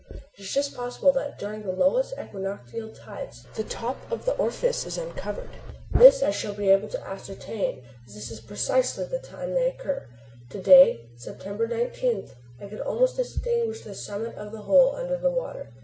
[0.35, 4.83] It is just possible that during the lowest equinoctial tides the top of the orifice
[4.87, 5.51] is uncovered.
[5.91, 10.07] This I shall be able to ascertain, as this is precisely the time they occur.
[10.49, 15.29] To day, September 19, I could almost distinguish the summit of the hole under the
[15.29, 15.71] water.